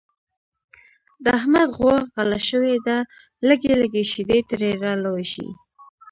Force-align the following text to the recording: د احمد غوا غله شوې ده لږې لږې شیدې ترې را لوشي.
د 1.23 1.25
احمد 1.39 1.67
غوا 1.77 1.95
غله 2.13 2.39
شوې 2.49 2.75
ده 2.85 2.97
لږې 3.47 3.73
لږې 3.81 4.03
شیدې 4.11 4.39
ترې 4.49 4.71
را 4.83 4.93
لوشي. 5.03 5.47